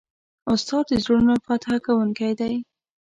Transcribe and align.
استاد 0.53 0.83
د 0.89 0.93
زړونو 1.03 1.33
فتح 1.45 1.69
کوونکی 1.85 2.31
دی. 2.39 2.53